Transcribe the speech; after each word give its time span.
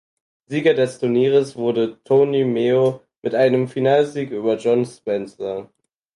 Sieger 0.47 0.73
des 0.73 0.97
Turnieres 0.97 1.55
wurde 1.57 2.01
Tony 2.03 2.43
Meo 2.43 3.03
mit 3.21 3.35
einem 3.35 3.67
Finalsieg 3.67 4.31
über 4.31 4.55
John 4.57 4.83
Spencer. 4.83 5.69